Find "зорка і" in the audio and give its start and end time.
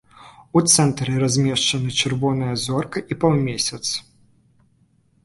2.65-3.19